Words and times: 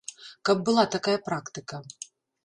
Каб 0.47 0.61
была 0.69 0.85
такая 0.95 1.13
практыка. 1.27 1.77